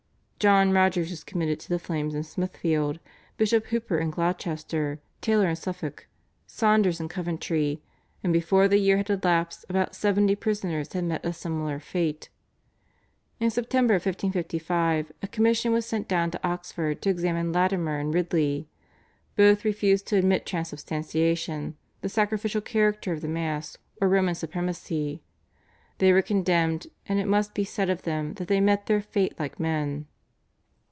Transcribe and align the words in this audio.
John 0.49 0.71
Rogers 0.71 1.11
was 1.11 1.23
committed 1.23 1.59
to 1.59 1.69
the 1.69 1.77
flames 1.77 2.15
in 2.15 2.23
Smithfield, 2.23 2.97
Bishop 3.37 3.67
Hooper 3.67 3.99
in 3.99 4.09
Gloucester, 4.09 4.99
Taylor 5.21 5.47
in 5.47 5.55
Suffolk, 5.55 6.07
Saunders 6.47 6.99
in 6.99 7.07
Coventry, 7.09 7.83
and 8.23 8.33
before 8.33 8.67
the 8.67 8.79
year 8.79 8.97
had 8.97 9.11
elapsed 9.11 9.65
about 9.69 9.93
seventy 9.93 10.33
prisoners 10.35 10.91
had 10.93 11.03
met 11.03 11.23
a 11.23 11.31
similar 11.31 11.79
fate. 11.79 12.29
In 13.39 13.51
September 13.51 13.93
1555 13.93 15.11
a 15.21 15.27
commission 15.27 15.71
was 15.73 15.85
sent 15.85 16.07
down 16.07 16.31
to 16.31 16.41
Oxford 16.43 17.03
to 17.03 17.09
examine 17.11 17.53
Latimer 17.53 17.99
and 17.99 18.11
Ridley. 18.11 18.67
Both 19.35 19.63
refused 19.63 20.07
to 20.07 20.17
admit 20.17 20.47
Transubstantiation, 20.47 21.77
the 22.01 22.09
sacrificial 22.09 22.61
character 22.61 23.13
of 23.13 23.21
the 23.21 23.27
Mass, 23.27 23.77
or 24.01 24.09
Roman 24.09 24.33
supremacy. 24.33 25.21
They 25.99 26.11
were 26.11 26.23
condemned, 26.23 26.87
and 27.07 27.19
it 27.19 27.27
must 27.27 27.53
be 27.53 27.63
said 27.63 27.91
of 27.91 28.01
them 28.01 28.33
that 28.37 28.47
they 28.47 28.59
met 28.59 28.87
their 28.87 29.01
fate 29.01 29.39
like 29.39 29.59
men. 29.59 30.07